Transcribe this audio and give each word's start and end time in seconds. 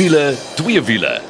wiele, 0.00 0.34
twee 0.56 0.80
wiele. 0.82 1.20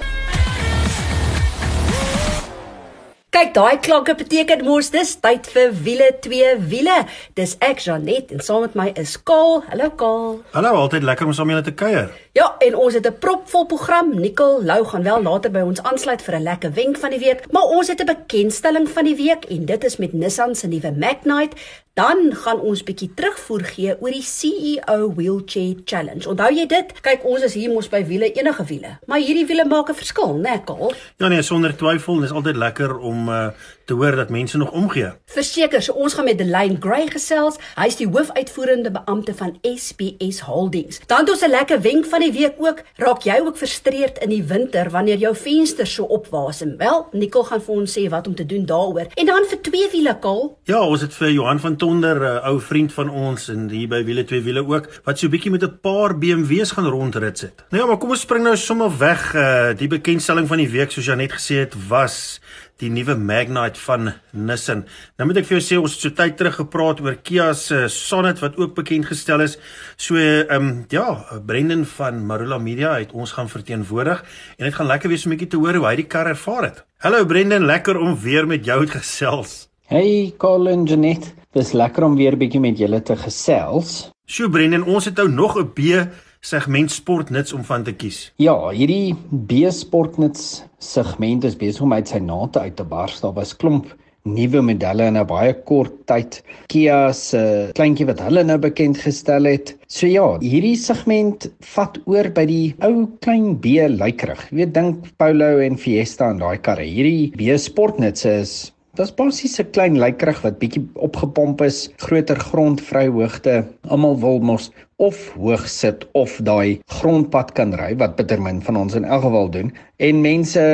Kyk, 3.35 3.51
daai 3.55 3.79
klanke 3.83 4.15
beteken 4.19 4.63
mos 4.67 4.93
dis 4.95 5.17
tyd 5.23 5.49
vir 5.51 5.73
wiele 5.85 6.11
twee 6.23 6.53
wiele. 6.71 7.01
Dis 7.39 7.57
ek 7.67 7.83
Janet 7.83 8.31
en 8.35 8.43
saam 8.47 8.63
met 8.67 8.77
my 8.79 8.87
is 9.01 9.17
Kaal. 9.27 9.65
Hallo 9.73 9.91
Kaal. 9.99 10.39
Hallo, 10.55 10.75
altyd 10.85 11.07
lekker 11.09 11.27
om 11.27 11.35
saam 11.35 11.51
met 11.51 11.57
julle 11.57 11.67
te 11.67 11.75
kuier. 11.83 12.15
Ja, 12.39 12.53
en 12.63 12.79
ons 12.79 12.95
het 12.95 13.07
'n 13.07 13.19
propvol 13.19 13.67
program. 13.67 14.15
Nicole 14.21 14.63
Lou 14.63 14.85
gaan 14.85 15.03
wel 15.03 15.23
later 15.23 15.51
by 15.51 15.67
ons 15.67 15.83
aansluit 15.83 16.23
vir 16.23 16.35
'n 16.35 16.43
lekker 16.43 16.73
wenk 16.73 16.97
van 16.99 17.11
die 17.11 17.19
week, 17.27 17.51
maar 17.51 17.67
ons 17.67 17.89
het 17.89 18.01
'n 18.01 18.07
bekendstelling 18.07 18.89
van 18.89 19.05
die 19.05 19.17
week 19.17 19.45
en 19.51 19.65
dit 19.65 19.85
is 19.85 19.97
met 19.97 20.13
Nissan 20.13 20.55
se 20.55 20.67
nuwe 20.67 20.93
Magnite. 20.93 21.57
Dan 22.01 22.31
gaan 22.33 22.61
ons 22.65 22.81
bietjie 22.87 23.11
terugvoer 23.13 23.65
gee 23.75 23.95
oor 24.01 24.15
die 24.15 24.25
CEO 24.25 25.11
Wheelchair 25.19 25.83
Challenge. 25.85 26.25
Onthou 26.31 26.49
jy 26.57 26.65
dit? 26.71 26.95
Kyk, 27.05 27.27
ons 27.29 27.45
is 27.45 27.57
hier 27.59 27.69
mos 27.69 27.91
by 27.93 28.01
wiele 28.09 28.31
enige 28.39 28.65
wiele, 28.71 28.95
maar 29.11 29.21
hierdie 29.21 29.45
wiele 29.51 29.67
maak 29.69 29.91
'n 29.93 29.99
verskil, 29.99 30.33
né, 30.41 30.55
Kaal? 30.65 30.95
Ja 31.21 31.29
nee, 31.29 31.43
sonder 31.43 31.77
twyfel, 31.77 32.23
dis 32.25 32.33
altyd 32.33 32.57
lekker 32.57 32.97
om 32.99 33.29
uh, 33.29 33.51
te 33.91 33.97
hoor 33.99 34.17
dat 34.17 34.31
mense 34.31 34.57
nog 34.57 34.71
omgee. 34.71 35.11
Verseker, 35.35 35.83
so 35.83 35.93
ons 35.99 36.15
gaan 36.15 36.29
met 36.29 36.39
Delane 36.39 36.77
Gray 36.81 37.09
gesels. 37.11 37.59
Hy's 37.75 37.97
die 37.99 38.07
hoofuitvoerende 38.07 38.93
beampte 38.95 39.35
van 39.35 39.57
SPS 39.67 40.41
Holdings. 40.47 41.01
Dan 41.11 41.25
het 41.25 41.31
ons 41.35 41.43
'n 41.43 41.51
lekker 41.51 41.81
wenk 41.81 42.07
van 42.07 42.21
die 42.21 42.33
week 42.33 42.55
ook. 42.59 42.83
Raak 42.97 43.23
jy 43.23 43.41
ook 43.43 43.57
frustreerd 43.57 44.19
in 44.19 44.29
die 44.29 44.45
winter 44.45 44.91
wanneer 44.91 45.19
jou 45.19 45.35
vensters 45.37 45.95
so 45.95 46.05
opwasem? 46.05 46.77
Wel, 46.77 47.07
Nicole 47.13 47.45
gaan 47.45 47.63
vir 47.63 47.75
ons 47.75 47.99
sê 47.99 48.09
wat 48.09 48.27
om 48.27 48.35
te 48.35 48.47
doen 48.47 48.67
daaroor. 48.67 49.07
En 49.15 49.27
dan 49.27 49.45
vir 49.49 49.61
twee 49.61 49.89
wiele 49.93 50.19
kaal. 50.19 50.59
Ja, 50.65 50.81
ons 50.81 51.01
het 51.01 51.15
vir 51.15 51.31
Johan 51.31 51.61
van 51.61 51.77
Tonder, 51.77 52.17
'n 52.21 52.23
uh, 52.23 52.47
ou 52.47 52.61
vriend 52.61 52.93
van 52.93 53.11
ons 53.11 53.49
en 53.49 53.69
hier 53.69 53.89
by 53.89 54.05
wiele 54.05 54.25
twee 54.25 54.43
wiele 54.43 54.67
ook, 54.67 55.01
wat 55.05 55.19
so 55.19 55.27
'n 55.27 55.31
bietjie 55.31 55.51
met 55.51 55.63
'n 55.63 55.79
paar 55.81 56.19
BMW's 56.19 56.71
gaan 56.71 56.87
rondrit 56.87 57.39
sit. 57.39 57.65
Nou 57.71 57.83
ja, 57.83 57.89
maar 57.89 57.99
kom 57.99 58.11
ons 58.11 58.21
spring 58.21 58.45
nou 58.45 58.57
sommer 58.57 58.99
weg. 58.99 59.35
Uh, 59.35 59.69
die 59.77 59.89
bekendstelling 59.89 60.47
van 60.47 60.57
die 60.57 60.69
week 60.69 60.91
soos 60.91 61.05
Janet 61.05 61.33
gesê 61.33 61.55
het 61.55 61.75
was 61.89 62.41
die 62.81 62.89
nuwe 62.93 63.15
Magnite 63.19 63.81
van 63.85 64.13
Nissan. 64.33 64.85
Nou 65.19 65.27
moet 65.29 65.41
ek 65.43 65.49
vir 65.49 65.59
jou 65.59 65.65
sê 65.65 65.79
ons 65.81 65.93
het 65.93 66.05
so 66.07 66.17
tyd 66.17 66.39
terug 66.39 66.57
gepraat 66.63 67.03
oor 67.05 67.19
Kia 67.21 67.51
se 67.57 67.83
Sonet 67.93 68.41
wat 68.41 68.57
ook 68.61 68.75
bekend 68.79 69.11
gestel 69.11 69.45
is. 69.45 69.59
So 70.01 70.17
ehm 70.17 70.55
um, 70.57 70.71
ja, 70.93 71.07
Brendan 71.47 71.85
van 71.97 72.23
Marula 72.27 72.59
Media 72.59 72.95
het 72.97 73.13
ons 73.13 73.35
gaan 73.37 73.51
verteenwoordig 73.53 74.23
en 74.59 74.65
dit 74.65 74.75
gaan 74.75 74.89
lekker 74.89 75.13
wees 75.13 75.27
om 75.27 75.33
'n 75.33 75.37
bietjie 75.37 75.51
te 75.51 75.61
hoor 75.61 75.77
hoe 75.77 75.87
hy 75.87 75.97
die 75.97 76.09
kar 76.09 76.27
ervaar 76.27 76.63
het. 76.71 76.85
Hallo 76.99 77.25
Brendan, 77.25 77.67
lekker 77.67 77.99
om 77.99 78.17
weer 78.17 78.47
met 78.47 78.65
jou 78.65 78.87
te 78.87 78.99
gesels. 78.99 79.69
Hey 79.87 80.33
Colin 80.39 80.85
Janet, 80.87 81.35
dis 81.53 81.73
lekker 81.73 82.05
om 82.05 82.17
weer 82.17 82.37
bietjie 82.37 82.61
met 82.61 82.79
julle 82.79 83.03
te 83.03 83.17
gesels. 83.17 84.11
So 84.27 84.49
Brendan, 84.49 84.85
ons 84.85 85.05
het 85.05 85.17
nou 85.17 85.29
nog 85.29 85.59
'n 85.59 85.73
B 85.75 86.07
segment 86.41 86.91
sportnuts 86.91 87.53
om 87.53 87.65
van 87.69 87.83
te 87.85 87.93
kies. 87.93 88.31
Ja, 88.41 88.55
hierdie 88.73 89.13
B 89.31 89.67
sportnuts 89.77 90.63
segment 90.81 91.45
is 91.45 91.57
besig 91.61 91.85
om 91.85 91.93
uit 91.93 92.09
sy 92.09 92.21
nate 92.25 92.63
uit 92.65 92.79
te 92.79 92.87
bars. 92.89 93.21
Daar 93.21 93.35
was 93.37 93.53
klomp 93.57 93.91
nuwe 94.25 94.61
modelle 94.65 95.07
in 95.09 95.17
'n 95.17 95.27
baie 95.27 95.53
kort 95.69 95.93
tyd. 96.07 96.43
Kia 96.69 97.13
se 97.13 97.71
kleintjie 97.77 98.07
wat 98.07 98.21
hulle 98.21 98.45
nou 98.45 98.59
bekend 98.59 98.99
gestel 98.99 99.45
het. 99.45 99.77
So 99.89 100.07
ja, 100.07 100.39
hierdie 100.41 100.77
segment 100.77 101.51
vat 101.61 101.99
oor 102.07 102.29
by 102.29 102.45
die 102.47 102.75
ou 102.81 103.07
klein 103.21 103.57
B 103.61 103.77
lykerig. 103.89 104.51
Jy 104.51 104.57
weet 104.57 104.75
dink 104.75 105.17
Polo 105.19 105.59
en 105.59 105.77
Fiesta 105.77 106.31
en 106.31 106.39
daai 106.39 106.59
karre. 106.59 106.85
Hierdie 106.85 107.33
B 107.37 107.57
sportnuts 107.59 108.25
is 108.25 108.73
Dis 108.99 109.13
basies 109.13 109.61
'n 109.61 109.71
klein 109.71 109.99
lykerig 110.03 110.41
wat 110.43 110.59
bietjie 110.59 110.81
opgepomp 111.07 111.61
is, 111.63 111.77
groter 112.05 112.37
grondvryhoogte. 112.37 113.55
Almal 113.89 114.19
wil 114.19 114.41
mos 114.41 114.71
of 115.01 115.21
hoog 115.41 115.67
sit 115.69 116.05
of 116.19 116.37
daai 116.47 116.81
grondpad 117.01 117.55
kan 117.59 117.73
ry 117.81 117.93
wat 118.03 118.17
bitter 118.21 118.41
min 118.41 118.61
van 118.65 118.79
ons 118.85 118.97
in 118.99 119.09
elk 119.09 119.25
geval 119.27 119.49
doen. 119.57 119.73
En 119.99 120.21
mense 120.25 120.65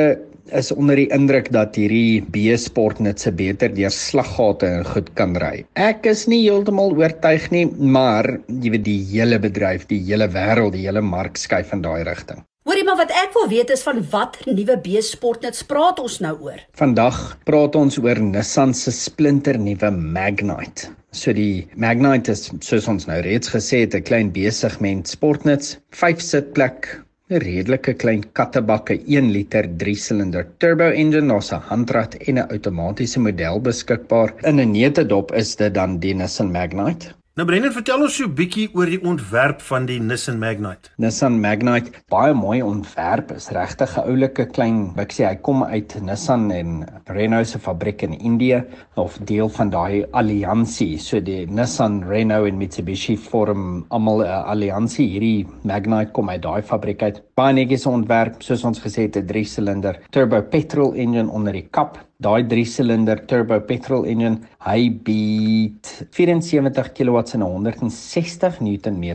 is 0.55 0.71
onder 0.71 0.95
die 0.99 1.07
indruk 1.15 1.49
dat 1.51 1.75
hierdie 1.75 2.23
B-sport 2.31 3.01
net 3.03 3.19
se 3.23 3.31
beter 3.35 3.73
deur 3.75 3.91
slaggate 3.93 4.67
en 4.79 4.85
goed 4.87 5.09
kan 5.19 5.35
ry. 5.41 5.65
Ek 5.75 6.07
is 6.07 6.25
nie 6.31 6.43
heeltemal 6.45 6.95
oortuig 6.95 7.49
nie, 7.51 7.65
maar 7.77 8.29
jy 8.47 8.75
weet 8.75 8.85
die 8.87 9.01
hele 9.11 9.39
bedryf, 9.43 9.87
die 9.91 9.99
hele 10.07 10.29
wêreld, 10.31 10.75
die 10.77 10.85
hele 10.87 11.03
mark 11.03 11.39
skuif 11.39 11.73
in 11.75 11.83
daai 11.83 12.03
rigting. 12.07 12.43
Hoorie 12.77 12.91
maar 12.93 12.99
wat 12.99 13.13
ek 13.17 13.31
wil 13.33 13.47
weet 13.49 13.71
is 13.73 13.81
van 13.81 14.03
wat 14.11 14.35
nuwe 14.45 14.75
B-sportnuts 14.85 15.63
praat 15.65 15.97
ons 15.97 16.19
nou 16.21 16.35
oor? 16.45 16.59
Vandag 16.77 17.17
praat 17.49 17.73
ons 17.79 17.97
oor 17.97 18.21
Nissan 18.21 18.75
se 18.77 18.93
splinter 18.93 19.57
nuwe 19.57 19.89
Magnite. 19.95 20.91
So 21.09 21.33
die 21.33 21.65
Magnite 21.73 22.35
is 22.35 22.45
soos 22.67 22.85
ons 22.93 23.09
nou 23.09 23.17
reeds 23.25 23.49
gesê 23.49 23.81
het 23.87 23.97
'n 23.97 24.05
klein 24.05 24.29
B-segment 24.29 25.09
sportnuts, 25.09 25.79
5 25.89 26.21
sitplek, 26.21 26.93
'n 27.33 27.41
redelike 27.41 27.97
klein 27.97 28.21
kattebakke 28.37 29.01
1 29.09 29.33
liter 29.33 29.65
3 29.65 29.97
silinder 29.97 30.45
turbo 30.61 30.93
engine, 30.93 31.33
ons 31.33 31.49
'n 31.51 31.65
handrat 31.73 32.13
en 32.29 32.37
'n 32.37 32.49
outomatiese 32.53 33.19
model 33.19 33.59
beskikbaar. 33.59 34.35
In 34.45 34.59
'n 34.61 34.71
neutedop 34.71 35.33
is 35.33 35.55
dit 35.55 35.73
dan 35.73 35.97
die 35.97 36.13
Nissan 36.13 36.51
Magnite. 36.51 37.17
Nou 37.37 37.45
Brendan, 37.45 37.69
vertel 37.69 38.01
ons 38.01 38.15
so 38.17 38.25
'n 38.25 38.33
bietjie 38.33 38.63
oor 38.73 38.89
die 38.89 38.97
ontwerp 39.05 39.59
van 39.61 39.85
die 39.85 39.99
Nissan 40.01 40.39
Magnite. 40.41 40.89
Nissan 40.97 41.35
Magnite, 41.39 41.91
baie 42.09 42.33
mooi 42.33 42.63
ontwerp, 42.65 43.29
is 43.31 43.51
regtig 43.53 43.93
'n 43.95 44.09
oulike 44.09 44.45
klein, 44.55 44.95
sê 45.13 45.27
hy 45.27 45.35
kom 45.35 45.63
uit 45.63 46.01
Nissan 46.01 46.49
en 46.51 46.85
Renault 47.05 47.47
se 47.47 47.59
fabriek 47.59 48.01
in 48.01 48.17
Indië 48.17 48.63
of 48.95 49.19
deel 49.19 49.49
van 49.49 49.69
daai 49.69 50.05
alliansie. 50.13 50.97
So 50.97 51.19
die 51.19 51.45
Nissan, 51.45 52.03
Renault 52.09 52.47
en 52.47 52.57
Mitsubishi 52.57 53.15
vorm 53.15 53.85
almal 53.89 54.23
'n 54.23 54.43
alliansie. 54.49 55.07
Hierdie 55.07 55.45
Magnite 55.63 56.11
kom 56.13 56.29
uit 56.29 56.41
daai 56.41 56.63
fabriek 56.63 57.03
uit. 57.03 57.21
Baie 57.35 57.53
netjies 57.53 57.85
ontwerp, 57.85 58.41
soos 58.41 58.63
ons 58.63 58.79
gesê 58.79 59.03
het, 59.03 59.15
'n 59.15 59.27
3-silinder 59.27 59.99
turbo 60.09 60.41
petrol 60.41 60.95
engine 60.95 61.29
onder 61.29 61.53
die 61.53 61.67
kap 61.69 61.99
daai 62.17 62.43
3-silinder 62.49 63.19
turbo 63.29 63.59
petrol 63.69 64.07
engine 64.09 64.39
hy 64.65 64.87
bied 65.05 65.89
74 66.17 66.89
kW 66.97 67.21
en 67.37 67.45
160 67.45 68.57
Nm 68.65 69.05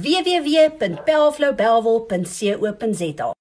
www.powerflowbelwel.co.za. 1.74 3.32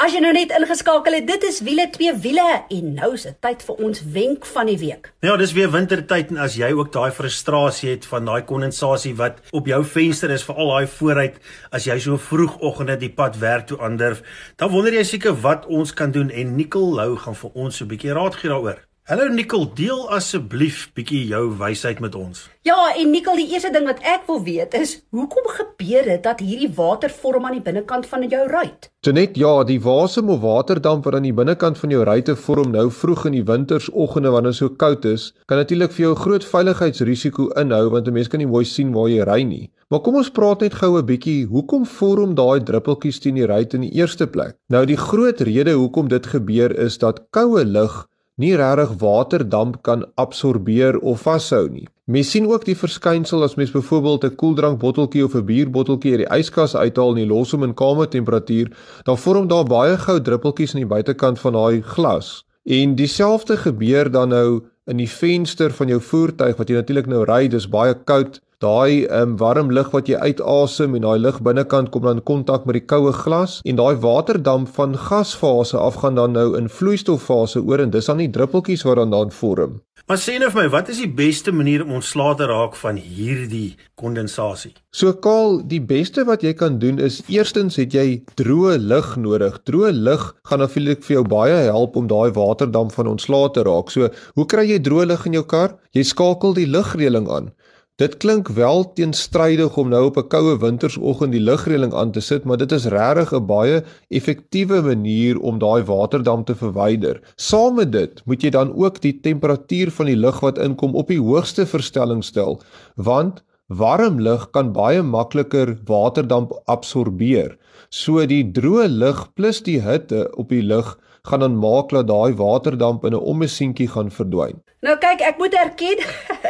As 0.00 0.14
jy 0.16 0.22
nou 0.24 0.30
net 0.32 0.48
ingeskakel 0.56 1.12
het, 1.12 1.26
dit 1.28 1.42
is 1.44 1.58
wiele 1.60 1.84
twee 1.92 2.14
wiele 2.24 2.44
en 2.72 2.86
nou 2.96 3.10
is 3.18 3.26
dit 3.28 3.36
tyd 3.44 3.60
vir 3.66 3.82
ons 3.84 4.00
wenk 4.14 4.46
van 4.48 4.70
die 4.70 4.78
week. 4.80 5.10
Ja, 5.20 5.34
dis 5.36 5.52
weer 5.52 5.68
wintertyd 5.74 6.32
en 6.32 6.40
as 6.40 6.56
jy 6.56 6.70
ook 6.72 6.88
daai 6.94 7.12
frustrasie 7.12 7.90
het 7.92 8.08
van 8.08 8.24
daai 8.24 8.40
kondensasie 8.48 9.12
wat 9.20 9.44
op 9.52 9.68
jou 9.68 9.82
venster 9.84 10.32
is 10.32 10.46
vir 10.48 10.56
al 10.56 10.72
daai 10.72 10.88
vooruit 10.96 11.36
as 11.76 11.84
jy 11.84 11.98
so 12.00 12.16
vroegoggende 12.16 12.96
die 13.04 13.12
pad 13.12 13.36
werk 13.44 13.68
toe 13.68 13.76
aandurf, 13.84 14.24
dan 14.56 14.72
wonder 14.72 14.96
jy 14.96 15.04
seker 15.04 15.36
wat 15.44 15.68
ons 15.68 15.92
kan 15.92 16.16
doen 16.16 16.32
en 16.32 16.56
Nicole 16.56 16.96
Lou 16.96 17.20
gaan 17.20 17.36
vir 17.36 17.50
ons 17.52 17.76
so 17.76 17.84
'n 17.84 17.92
bietjie 17.92 18.16
raad 18.16 18.40
gee 18.40 18.48
daaroor. 18.48 18.80
Hallo 19.08 19.26
Nicole, 19.26 19.66
deel 19.74 20.04
asseblief 20.14 20.84
bietjie 20.94 21.24
jou 21.26 21.46
wysheid 21.58 21.98
met 22.04 22.14
ons. 22.14 22.44
Ja, 22.68 22.76
en 22.92 23.08
Nicole, 23.10 23.40
die 23.40 23.56
eerste 23.56 23.72
ding 23.74 23.88
wat 23.88 23.98
ek 24.06 24.28
wil 24.28 24.42
weet 24.44 24.76
is, 24.78 24.92
hoekom 25.10 25.48
gebeur 25.56 26.06
dit 26.06 26.22
dat 26.22 26.42
hierdie 26.44 26.68
water 26.76 27.10
vorm 27.10 27.48
aan 27.48 27.56
die 27.56 27.64
binnekant 27.64 28.06
van 28.06 28.28
jou 28.28 28.44
ruit? 28.52 28.90
Net 29.10 29.40
ja, 29.40 29.54
die 29.64 29.80
wasem 29.82 30.28
of 30.30 30.42
waterdamp 30.44 31.08
wat 31.08 31.16
aan 31.16 31.26
die 31.26 31.34
binnekant 31.34 31.80
van 31.80 31.90
jou 31.96 32.04
ruit 32.04 32.28
vorm 32.44 32.70
nou 32.76 32.86
vroeg 32.92 33.24
in 33.30 33.38
die 33.40 33.46
wintersoggende 33.48 34.30
wanneer 34.30 34.52
dit 34.52 34.60
so 34.60 34.76
koud 34.78 35.08
is, 35.08 35.30
kan 35.48 35.58
natuurlik 35.58 35.96
vir 35.96 36.04
jou 36.04 36.12
'n 36.14 36.22
groot 36.22 36.44
veiligheidsrisiko 36.44 37.48
inhou 37.56 37.88
want 37.90 38.06
'n 38.06 38.12
mens 38.12 38.28
kan 38.28 38.38
nie 38.38 38.46
mooi 38.46 38.64
sien 38.64 38.92
waar 38.92 39.08
jy 39.08 39.24
ry 39.24 39.42
nie. 39.42 39.70
Maar 39.90 40.00
kom 40.00 40.14
ons 40.14 40.30
praat 40.30 40.60
net 40.60 40.74
gou 40.74 40.98
'n 40.98 41.06
bietjie, 41.06 41.46
hoekom 41.46 41.86
vorm 41.86 42.34
daai 42.34 42.60
druppeltjies 42.62 43.18
teen 43.18 43.34
die 43.34 43.46
ruit 43.46 43.74
in 43.74 43.80
die 43.80 43.94
eerste 43.98 44.26
plek? 44.26 44.54
Nou 44.68 44.84
die 44.86 44.96
groot 44.96 45.40
rede 45.40 45.72
hoekom 45.72 46.08
dit 46.08 46.26
gebeur 46.26 46.70
is 46.78 46.98
dat 46.98 47.26
koue 47.32 47.64
lug 47.64 48.06
nie 48.40 48.56
regtig 48.56 48.96
waterdamp 49.00 49.82
kan 49.86 50.04
absorbeer 50.20 50.98
of 50.98 51.26
vashou 51.26 51.68
nie. 51.68 51.86
Mens 52.10 52.30
sien 52.32 52.48
ook 52.50 52.64
die 52.66 52.74
verskynsel 52.74 53.44
as 53.46 53.54
mens 53.54 53.70
byvoorbeeld 53.70 54.24
'n 54.24 54.36
koeldrankbotteltjie 54.40 55.24
of 55.24 55.34
'n 55.34 55.44
bierbotteltjie 55.44 56.16
uit 56.16 56.22
die 56.24 56.38
yskas 56.38 56.74
uithaal 56.74 57.16
en 57.16 57.28
los 57.28 57.52
hom 57.52 57.62
in 57.62 57.74
kamertemperatuur, 57.74 58.72
dan 59.04 59.18
vorm 59.18 59.46
daar 59.48 59.64
baie 59.64 59.96
gou 59.96 60.20
druppeltjies 60.20 60.74
aan 60.74 60.80
die 60.80 60.94
buitekant 60.94 61.38
van 61.38 61.52
daai 61.52 61.82
glas. 61.82 62.44
En 62.64 62.94
dieselfde 62.94 63.56
gebeur 63.56 64.10
dan 64.10 64.28
nou 64.28 64.62
in 64.86 64.96
die 64.96 65.08
venster 65.08 65.70
van 65.70 65.88
jou 65.88 66.00
voertuig 66.00 66.56
wat 66.56 66.68
jy 66.68 66.74
natuurlik 66.74 67.06
nou 67.06 67.24
ry, 67.24 67.48
dis 67.48 67.68
baie 67.68 67.94
koud 68.04 68.40
daai 68.60 69.06
um, 69.08 69.36
warm 69.40 69.70
lug 69.72 69.88
wat 69.94 70.08
jy 70.10 70.18
uitasem 70.20 70.94
en 70.98 71.04
daai 71.06 71.18
lug 71.18 71.38
binnekant 71.44 71.88
kom 71.94 72.04
dan 72.04 72.18
in 72.20 72.24
kontak 72.28 72.66
met 72.68 72.76
die 72.76 72.84
koue 72.92 73.12
glas 73.16 73.60
en 73.64 73.78
daai 73.80 73.96
waterdamp 74.02 74.68
van 74.76 74.96
gasfase 75.08 75.78
af 75.80 76.02
gaan 76.02 76.18
dan 76.20 76.36
nou 76.36 76.50
in 76.58 76.68
vloeistoffase 76.68 77.62
oor 77.64 77.80
en 77.80 77.94
dis 77.94 78.10
dan 78.10 78.20
die 78.20 78.28
druppeltjies 78.28 78.84
wat 78.84 79.00
dan 79.00 79.14
dan 79.16 79.32
vorm. 79.32 79.80
Maar 80.10 80.18
sê 80.18 80.36
nou 80.42 80.48
vir 80.50 80.64
my, 80.64 80.68
wat 80.72 80.88
is 80.90 80.98
die 81.00 81.08
beste 81.08 81.52
manier 81.54 81.84
om 81.84 81.92
ontslae 82.00 82.34
te 82.36 82.48
raak 82.50 82.74
van 82.80 82.96
hierdie 82.98 83.76
kondensasie? 84.00 84.72
So 84.92 85.14
kaal, 85.24 85.60
die 85.70 85.80
beste 85.80 86.24
wat 86.28 86.42
jy 86.44 86.52
kan 86.58 86.80
doen 86.82 86.98
is 87.00 87.20
eerstens 87.30 87.78
het 87.80 87.94
jy 87.94 88.18
droë 88.40 88.76
lug 88.90 89.14
nodig. 89.22 89.60
Droë 89.70 89.94
lug 89.94 90.26
gaan 90.50 90.64
natuurlik 90.64 91.06
vir 91.06 91.20
jou 91.20 91.24
baie 91.30 91.62
help 91.68 91.96
om 91.96 92.10
daai 92.10 92.34
waterdamp 92.36 92.92
van 92.96 93.12
ontslae 93.14 93.54
te 93.54 93.64
raak. 93.64 93.94
So, 93.94 94.10
hoe 94.34 94.46
kry 94.50 94.66
jy 94.72 94.82
droë 94.84 95.12
lug 95.12 95.24
in 95.30 95.38
jou 95.38 95.46
kar? 95.46 95.78
Jy 95.96 96.04
skakel 96.10 96.58
die 96.58 96.68
lugreëling 96.68 97.30
aan. 97.30 97.52
Dit 98.00 98.14
klink 98.16 98.48
wel 98.56 98.86
teenstrydig 98.96 99.74
om 99.76 99.90
nou 99.92 100.06
op 100.08 100.16
'n 100.16 100.28
koue 100.32 100.54
wintersoggend 100.58 101.32
die 101.32 101.40
lugreëling 101.48 101.92
aan 101.92 102.12
te 102.12 102.20
sit, 102.20 102.44
maar 102.44 102.56
dit 102.56 102.72
is 102.72 102.86
regtig 102.86 103.32
'n 103.32 103.46
baie 103.46 103.82
effektiewe 104.08 104.80
manier 104.82 105.38
om 105.38 105.58
daai 105.58 105.82
waterdamp 105.84 106.46
te 106.46 106.54
verwyder. 106.54 107.20
Saam 107.36 107.74
met 107.74 107.92
dit 107.92 108.22
moet 108.24 108.42
jy 108.42 108.50
dan 108.50 108.72
ook 108.74 109.00
die 109.00 109.20
temperatuur 109.20 109.90
van 109.90 110.06
die 110.06 110.16
lug 110.16 110.40
wat 110.40 110.58
inkom 110.58 110.94
op 110.94 111.08
die 111.08 111.20
hoogste 111.20 111.66
verstelling 111.66 112.24
stel, 112.24 112.60
want 112.96 113.42
warm 113.66 114.20
lug 114.20 114.50
kan 114.50 114.72
baie 114.72 115.02
makliker 115.02 115.78
waterdamp 115.84 116.52
absorbeer. 116.64 117.58
So 117.90 118.26
die 118.26 118.50
droë 118.52 118.88
lug 118.88 119.34
plus 119.34 119.62
die 119.62 119.80
hitte 119.80 120.30
op 120.36 120.48
die 120.48 120.62
lug 120.62 120.98
gaan 121.22 121.40
dan 121.40 121.58
maak 121.58 121.88
dat 121.88 122.06
daai 122.06 122.34
waterdamp 122.34 123.04
in 123.04 123.12
'n 123.12 123.26
ommesientjie 123.32 123.88
gaan 123.88 124.10
verdwyn. 124.10 124.62
Nou 124.80 124.96
kyk, 124.98 125.20
ek 125.20 125.38
moet 125.38 125.54
erken, 125.54 125.98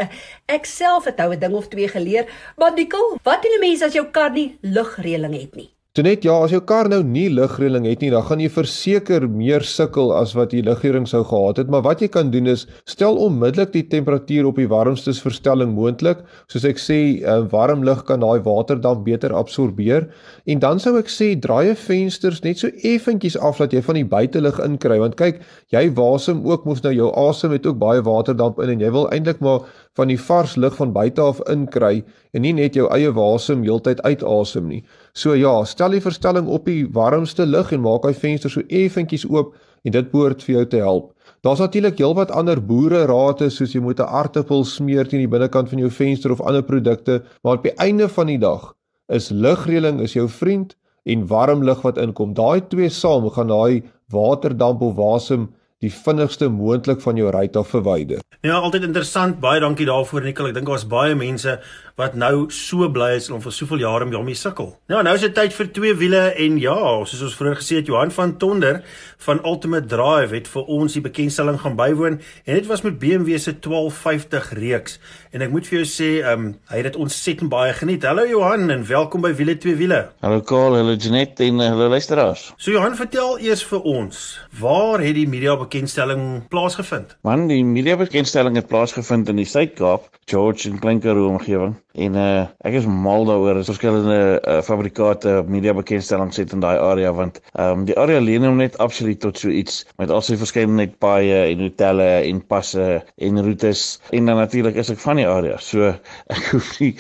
ek 0.56 0.64
self 0.64 1.04
het 1.04 1.16
nou 1.16 1.34
'n 1.34 1.38
ding 1.38 1.54
of 1.54 1.68
twee 1.68 1.88
geleer, 1.88 2.26
maar 2.56 2.72
Nicole, 2.74 3.18
wat 3.22 3.42
doen 3.42 3.56
'n 3.56 3.60
mens 3.60 3.82
as 3.82 3.92
jou 3.92 4.06
kar 4.06 4.30
nie 4.30 4.58
lugreëling 4.60 5.34
het 5.40 5.54
nie? 5.54 5.70
Toe 5.90 6.04
net 6.06 6.22
ja, 6.22 6.36
as 6.38 6.52
jou 6.54 6.60
kar 6.62 6.86
nou 6.86 7.00
nie 7.02 7.24
lugreëling 7.34 7.82
het 7.88 8.02
nie, 8.04 8.12
dan 8.14 8.22
gaan 8.22 8.38
jy 8.38 8.46
verseker 8.54 9.24
meer 9.26 9.64
sukkel 9.66 10.12
as 10.14 10.36
wat 10.38 10.52
jy 10.54 10.60
lugreëling 10.62 11.08
sou 11.10 11.24
gehad 11.26 11.58
het, 11.58 11.72
maar 11.74 11.82
wat 11.82 12.04
jy 12.04 12.06
kan 12.14 12.28
doen 12.30 12.46
is 12.52 12.62
stel 12.86 13.18
onmiddellik 13.18 13.72
die 13.74 13.82
temperatuur 13.90 14.52
op 14.52 14.60
die 14.62 14.68
warmste 14.70 15.10
verstelling 15.18 15.72
moontlik. 15.74 16.20
Soos 16.46 16.68
ek 16.70 16.78
sê, 16.78 17.00
uh, 17.26 17.40
warm 17.50 17.82
lug 17.82 18.04
kan 18.06 18.22
daai 18.22 18.38
waterdamp 18.46 19.02
beter 19.08 19.34
absorbeer 19.34 20.06
en 20.46 20.62
dan 20.62 20.78
sou 20.78 20.94
ek 21.00 21.10
sê 21.10 21.32
draai 21.34 21.72
'n 21.72 21.82
vensters 21.82 22.44
net 22.46 22.62
so 22.62 22.70
effentjies 22.86 23.34
af 23.34 23.58
dat 23.58 23.74
jy 23.74 23.82
van 23.82 23.98
die 23.98 24.06
buitelug 24.06 24.62
inkry 24.62 25.02
want 25.02 25.18
kyk, 25.18 25.42
jy 25.74 25.90
wasem 25.98 26.46
ook 26.46 26.70
mos 26.70 26.84
nou 26.86 26.94
jou 26.94 27.10
asem 27.26 27.50
het 27.50 27.66
ook 27.66 27.82
baie 27.82 27.98
waterdamp 28.00 28.62
in 28.62 28.78
en 28.78 28.86
jy 28.86 28.94
wil 28.94 29.10
eintlik 29.10 29.42
maar 29.42 29.66
van 29.98 30.06
die 30.06 30.22
vars 30.30 30.54
lug 30.56 30.76
van 30.76 30.92
buite 30.94 31.20
af 31.20 31.42
inkry 31.50 32.04
en 32.32 32.42
nie 32.42 32.54
net 32.54 32.78
jou 32.78 32.86
eie 32.94 33.10
wasem 33.10 33.66
heeltyd 33.66 33.98
uitasem 34.06 34.68
nie. 34.68 34.84
So 35.12 35.34
ja, 35.34 35.64
stel 35.64 35.96
die 35.96 36.00
verstelling 36.04 36.48
op 36.48 36.66
die 36.66 36.84
warmste 36.86 37.46
lig 37.46 37.72
en 37.72 37.82
maak 37.82 38.06
hy 38.06 38.12
venster 38.14 38.50
so 38.50 38.62
effentjies 38.68 39.26
oop 39.28 39.54
en 39.84 39.92
dit 39.92 40.10
behoort 40.12 40.42
vir 40.44 40.54
jou 40.54 40.66
te 40.74 40.82
help. 40.84 41.12
Daar's 41.44 41.62
natuurlik 41.62 41.98
heelwat 41.98 42.30
ander 42.36 42.60
boere 42.60 43.06
rade 43.08 43.50
soos 43.50 43.72
jy 43.74 43.80
moet 43.80 44.00
'n 44.00 44.08
aartappel 44.08 44.64
smeer 44.64 45.08
teen 45.08 45.24
die 45.24 45.34
binnekant 45.34 45.68
van 45.68 45.78
jou 45.78 45.90
venster 45.90 46.32
of 46.32 46.40
ander 46.40 46.62
produkte, 46.62 47.22
maar 47.42 47.56
op 47.56 47.62
die 47.62 47.76
einde 47.78 48.08
van 48.08 48.26
die 48.26 48.38
dag 48.38 48.74
is 49.08 49.30
lugreëling 49.30 50.00
is 50.00 50.12
jou 50.12 50.28
vriend 50.28 50.76
en 51.04 51.26
warm 51.26 51.64
lug 51.64 51.82
wat 51.82 51.98
inkom. 51.98 52.34
Daai 52.34 52.60
twee 52.68 52.88
saam 52.88 53.30
gaan 53.30 53.48
daai 53.48 53.82
waterdamp 54.12 54.82
of 54.82 54.94
wasem 54.96 55.48
die 55.80 55.90
vinnigste 55.90 56.48
moontlik 56.52 57.00
van 57.00 57.16
jou 57.16 57.30
ruit 57.32 57.56
af 57.56 57.68
verwyder. 57.72 58.20
Ja, 58.44 58.58
altyd 58.60 58.82
interessant. 58.82 59.40
Baie 59.40 59.60
dankie 59.60 59.86
daarvoor 59.88 60.22
Nikkel. 60.24 60.50
Ek 60.50 60.54
dink 60.54 60.68
daar's 60.68 60.86
baie 60.88 61.16
mense 61.16 61.58
wat 62.00 62.16
nou 62.18 62.48
so 62.54 62.88
bly 62.92 63.12
is 63.18 63.28
om 63.30 63.42
vir 63.44 63.54
soveel 63.54 63.84
jare 63.84 64.06
om 64.06 64.14
hom 64.14 64.32
sukkel. 64.34 64.72
Ja, 64.90 65.02
nou 65.04 65.14
is 65.18 65.24
dit 65.26 65.34
tyd 65.36 65.54
vir 65.56 65.68
twee 65.76 65.94
wiele 66.00 66.22
en 66.44 66.58
ja, 66.60 66.78
soos 67.04 67.26
ons 67.28 67.36
vroeër 67.38 67.60
gesê 67.60 67.80
het, 67.80 67.90
Johan 67.90 68.12
van 68.14 68.36
Tonder 68.40 68.80
van 69.20 69.40
Ultimate 69.44 69.88
Drive 69.90 70.32
het 70.32 70.48
vir 70.48 70.70
ons 70.72 70.96
die 70.96 71.02
bekendstelling 71.04 71.58
gaan 71.60 71.76
bywoon 71.76 72.20
en 72.20 72.56
dit 72.56 72.68
was 72.70 72.84
met 72.86 72.98
BMW 73.02 73.36
se 73.38 73.52
1250 73.58 74.52
reeks. 74.58 74.96
En 75.30 75.44
ek 75.44 75.52
moet 75.52 75.66
vir 75.68 75.80
jou 75.80 75.88
sê, 75.88 76.10
ehm 76.22 76.46
um, 76.46 76.46
hy 76.70 76.80
het 76.80 76.88
dit 76.88 76.98
ontsettend 77.04 77.50
baie 77.52 77.74
geniet. 77.76 78.06
Hallo 78.08 78.24
Johan 78.26 78.70
en 78.72 78.86
welkom 78.88 79.22
by 79.22 79.32
Wiele 79.36 79.56
twee 79.60 79.76
wiele. 79.78 80.00
Hallo 80.24 80.40
Karl, 80.46 80.78
hallo 80.78 80.96
Janet 80.96 81.40
en 81.44 81.60
uh, 81.60 81.68
hallo 81.70 81.90
luisteraars. 81.92 82.48
So 82.56 82.72
Johan, 82.74 82.96
vertel 82.98 83.38
eers 83.44 83.62
vir 83.66 83.86
ons, 83.86 84.24
waar 84.60 85.04
het 85.04 85.14
die 85.18 85.28
media 85.28 85.56
bekendstelling 85.60 86.48
plaasgevind? 86.50 87.16
Man, 87.26 87.46
die 87.50 87.62
media 87.66 87.98
bekendstelling 88.00 88.56
het 88.58 88.70
plaasgevind 88.72 89.30
in 89.30 89.42
die 89.42 89.48
Suid-Kaap, 89.48 90.08
George 90.30 90.70
en 90.70 90.80
Klinker 90.80 91.18
omgewing. 91.20 91.76
En 91.92 92.14
uh 92.14 92.46
ek 92.66 92.76
is 92.78 92.86
mal 92.86 93.24
daaroor 93.26 93.58
as 93.58 93.70
verskillende 93.70 94.38
uh, 94.38 94.60
fabrikate 94.62 95.40
media 95.50 95.72
bekendstellings 95.74 96.38
het 96.38 96.52
in 96.54 96.62
daai 96.62 96.78
area 96.78 97.10
want 97.16 97.40
um, 97.58 97.82
die 97.88 97.96
area 97.98 98.20
leen 98.22 98.46
hom 98.46 98.60
net 98.60 98.76
absoluut 98.78 99.18
tot 99.20 99.38
so 99.38 99.50
iets 99.50 99.82
met 99.98 100.12
al 100.14 100.22
sy 100.22 100.36
verskeidenheid 100.38 100.98
paaie 101.02 101.40
en 101.48 101.64
hotelle 101.64 102.08
en 102.28 102.42
passe 102.52 102.86
en 103.00 103.42
roetes 103.42 103.84
en 104.14 104.30
dan 104.30 104.38
natuurlik 104.38 104.78
is 104.78 104.92
ek 104.94 105.02
van 105.02 105.18
die 105.18 105.26
area. 105.26 105.58
So 105.58 105.90
ek 106.36 106.52
hoef 106.52 106.70
nie 106.80 106.92